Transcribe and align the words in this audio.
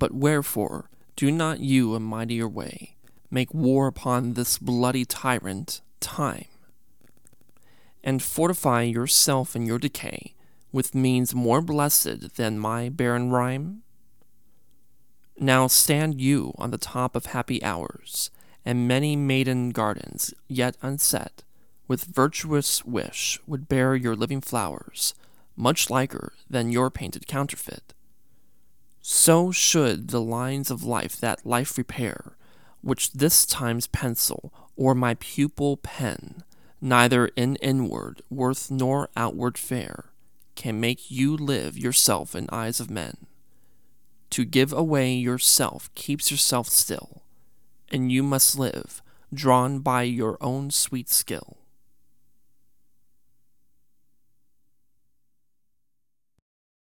But 0.00 0.14
wherefore 0.14 0.88
do 1.14 1.30
not 1.30 1.60
you 1.60 1.94
a 1.94 2.00
mightier 2.00 2.48
way 2.48 2.96
make 3.30 3.52
war 3.52 3.86
upon 3.86 4.32
this 4.32 4.56
bloody 4.56 5.04
tyrant, 5.04 5.82
Time, 6.00 6.46
and 8.02 8.22
fortify 8.22 8.82
yourself 8.82 9.54
in 9.54 9.66
your 9.66 9.78
decay 9.78 10.34
with 10.72 10.94
means 10.94 11.34
more 11.34 11.60
blessed 11.60 12.36
than 12.36 12.58
my 12.58 12.88
barren 12.88 13.30
rhyme? 13.30 13.82
Now 15.38 15.66
stand 15.66 16.18
you 16.18 16.54
on 16.56 16.70
the 16.70 16.78
top 16.78 17.14
of 17.14 17.26
happy 17.26 17.62
hours, 17.62 18.30
and 18.64 18.88
many 18.88 19.16
maiden 19.16 19.68
gardens 19.68 20.32
yet 20.48 20.76
unset, 20.80 21.44
with 21.86 22.04
virtuous 22.04 22.86
wish 22.86 23.38
would 23.46 23.68
bear 23.68 23.94
your 23.94 24.16
living 24.16 24.40
flowers, 24.40 25.12
much 25.56 25.90
liker 25.90 26.32
than 26.48 26.72
your 26.72 26.90
painted 26.90 27.26
counterfeit. 27.26 27.92
So 29.12 29.50
should 29.50 30.10
the 30.10 30.20
lines 30.20 30.70
of 30.70 30.84
life 30.84 31.16
that 31.18 31.44
life 31.44 31.76
repair, 31.76 32.36
which 32.80 33.12
this 33.12 33.44
time's 33.44 33.88
pencil 33.88 34.54
or 34.76 34.94
my 34.94 35.14
pupil 35.14 35.78
pen, 35.78 36.44
neither 36.80 37.26
in 37.34 37.56
inward 37.56 38.22
worth 38.30 38.70
nor 38.70 39.10
outward 39.16 39.58
fair, 39.58 40.12
can 40.54 40.78
make 40.78 41.10
you 41.10 41.36
live 41.36 41.76
yourself 41.76 42.36
in 42.36 42.46
eyes 42.52 42.78
of 42.78 42.88
men. 42.88 43.26
To 44.30 44.44
give 44.44 44.72
away 44.72 45.12
yourself 45.14 45.92
keeps 45.96 46.30
yourself 46.30 46.68
still, 46.68 47.24
and 47.90 48.12
you 48.12 48.22
must 48.22 48.56
live, 48.56 49.02
drawn 49.34 49.80
by 49.80 50.02
your 50.04 50.38
own 50.40 50.70
sweet 50.70 51.10
skill. 51.10 51.58